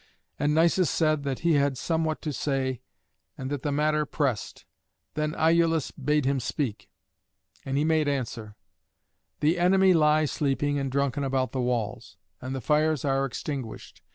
[0.39, 2.81] And Nisus said that he had somewhat to say,
[3.37, 4.65] and that the matter pressed.
[5.13, 6.89] Then Iülus bade him speak;
[7.63, 8.55] and he made answer:
[9.41, 14.01] "The enemy lie sleeping and drunken about the walls, and the fires are extinguished.